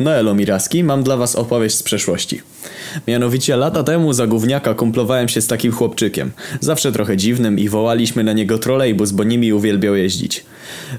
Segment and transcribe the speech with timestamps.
[0.00, 2.42] No elo Miraski, mam dla was opowieść z przeszłości.
[3.08, 6.30] Mianowicie lata temu za gówniaka kumplowałem się z takim chłopczykiem.
[6.60, 10.44] Zawsze trochę dziwnym i wołaliśmy na niego trolejbus, bo nimi uwielbiał jeździć.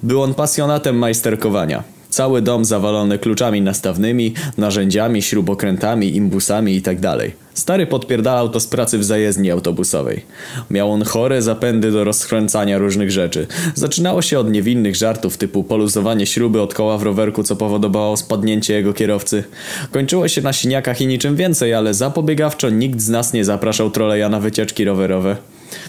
[0.04, 1.84] Był on pasjonatem majsterkowania.
[2.12, 7.18] Cały dom zawalony kluczami nastawnymi, narzędziami, śrubokrętami, imbusami itd.
[7.54, 10.26] Stary podpierdalał to z pracy w zajezdni autobusowej.
[10.70, 13.48] Miał on chore zapędy do rozkręcania różnych rzeczy.
[13.76, 18.74] Zaczynało się od niewinnych żartów typu poluzowanie śruby od koła w rowerku, co powodowało spadnięcie
[18.74, 19.44] jego kierowcy.
[19.92, 24.30] Kończyło się na siniakach i niczym więcej, ale zapobiegawczo nikt z nas nie zapraszał troleja
[24.30, 25.38] na wycieczki rowerowe.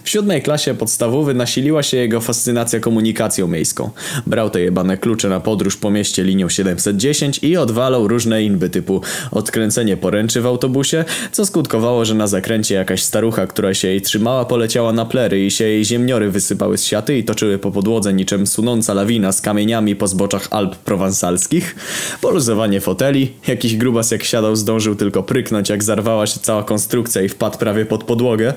[0.04, 3.90] W siódmej klasie podstawowy nasiliła się jego fascynacja komunikacją miejską.
[4.26, 9.00] Brał te jebane klucze na podróż po mieście linią 710 i odwalał różne inby typu
[9.30, 14.44] odkręcenie poręczy w autobusie, co skutkowało, że na zakręcie jakaś starucha, która się jej trzymała,
[14.44, 18.46] poleciała na plery i się jej ziemniory wysypały z siaty i toczyły po podłodze niczym
[18.46, 21.76] sunąca lawina z kamieniami po zboczach Alp prowansalskich,
[22.20, 27.28] poluzowanie foteli, jakiś grubas jak siadał zdążył tylko pryknąć jak zarwała się cała konstrukcja i
[27.28, 28.54] wpadł prawie pod podłogę,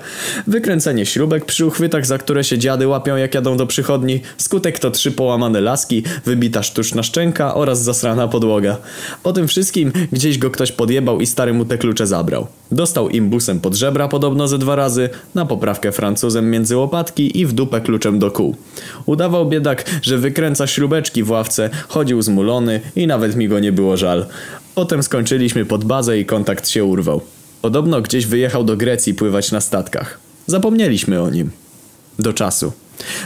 [0.48, 4.92] wykręcenie śrubek przy uchwytach, za które się dziady łapią jak jadą do przychodni, skutek to
[4.92, 8.78] trzy połamane laski, wybita sztuczna szczęka oraz zasrana podłoga.
[9.24, 12.48] Po tym wszystkim gdzieś go ktoś podjebał i stary mu te klucze zabrał.
[12.72, 17.54] Dostał imbusem pod żebra podobno ze dwa razy, na poprawkę Francuzem między łopatki i w
[17.54, 18.56] dupę kluczem do kół.
[19.06, 23.98] Udawał biedak, że wykręca śrubeczki w ławce, chodził zmulony i nawet mi go nie było
[23.98, 24.26] żal.
[24.76, 27.22] Potem skończyliśmy pod bazę i kontakt się urwał.
[27.62, 30.25] Podobno gdzieś wyjechał do Grecji pływać na statkach.
[30.48, 31.50] Zapomnieliśmy o nim.
[32.20, 32.72] Do czasu.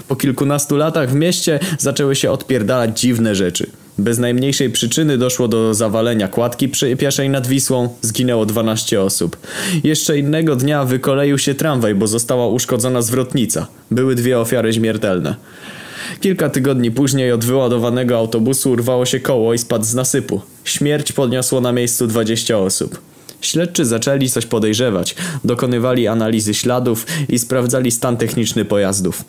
[0.07, 3.69] Po kilkunastu latach w mieście zaczęły się odpierdalać dziwne rzeczy.
[3.97, 9.37] Bez najmniejszej przyczyny doszło do zawalenia kładki przy pieszej nad Wisłą, zginęło 12 osób.
[9.83, 13.67] Jeszcze innego dnia wykoleił się tramwaj, bo została uszkodzona zwrotnica.
[13.91, 15.35] Były dwie ofiary śmiertelne.
[16.19, 20.41] Kilka tygodni później od wyładowanego autobusu urwało się koło i spadł z nasypu.
[20.63, 23.01] Śmierć podniosło na miejscu 20 osób.
[23.41, 29.23] Śledczy zaczęli coś podejrzewać, dokonywali analizy śladów i sprawdzali stan techniczny pojazdów.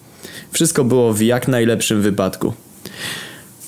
[0.53, 2.53] Wszystko było w jak najlepszym wypadku.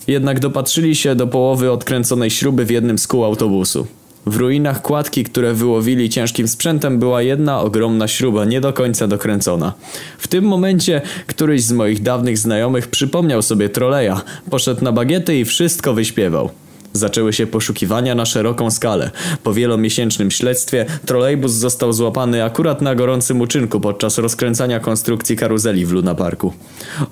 [0.06, 3.86] Jednak dopatrzyli się do połowy odkręconej śruby w jednym z kół autobusu.
[4.26, 9.72] W ruinach kładki, które wyłowili ciężkim sprzętem, była jedna ogromna śruba, nie do końca dokręcona.
[10.18, 15.44] W tym momencie któryś z moich dawnych znajomych przypomniał sobie troleja, poszedł na bagiety i
[15.44, 16.50] wszystko wyśpiewał.
[16.92, 19.10] Zaczęły się poszukiwania na szeroką skalę.
[19.42, 25.92] Po wielomiesięcznym śledztwie trolejbus został złapany akurat na gorącym uczynku podczas rozkręcania konstrukcji karuzeli w
[25.92, 26.52] Luna Parku.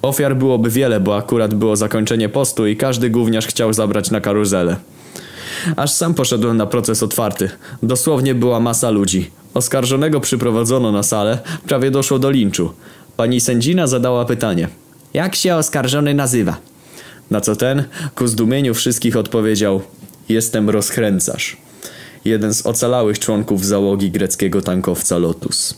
[0.03, 4.77] Ofiar byłoby wiele, bo akurat było zakończenie postu i każdy gówniarz chciał zabrać na karuzelę.
[5.77, 7.51] Aż sam poszedłem na proces otwarty.
[7.83, 9.31] Dosłownie była masa ludzi.
[9.55, 12.73] Oskarżonego przyprowadzono na salę, prawie doszło do linczu.
[13.17, 14.69] Pani sędzina zadała pytanie.
[15.15, 16.69] Jak się oskarżony nazywa?
[17.31, 19.83] Na co ten, ku zdumieniu wszystkich odpowiedział
[20.29, 21.57] Jestem rozkręcarz.
[22.25, 25.75] Jeden z ocalałych członków załogi greckiego tankowca Lotus.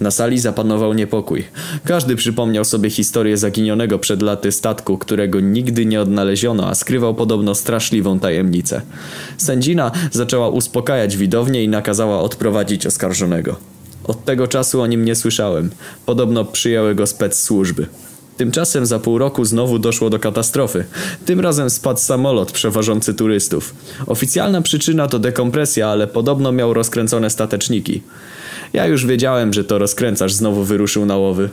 [0.00, 1.44] Na sali zapanował niepokój.
[1.84, 7.54] Każdy przypomniał sobie historię zaginionego przed laty statku, którego nigdy nie odnaleziono, a skrywał podobno
[7.54, 8.82] straszliwą tajemnicę.
[9.38, 13.56] Sędzina zaczęła uspokajać widownię i nakazała odprowadzić oskarżonego.
[14.04, 15.70] Od tego czasu o nim nie słyszałem.
[16.06, 17.86] Podobno przyjęły go spec służby.
[18.42, 20.84] Tymczasem za pół roku znowu doszło do katastrofy.
[21.26, 23.74] Tym razem spadł samolot przewożący turystów.
[24.06, 28.02] Oficjalna przyczyna to dekompresja, ale podobno miał rozkręcone stateczniki.
[28.72, 31.50] Ja już wiedziałem, że to rozkręcacz znowu wyruszył na łowy.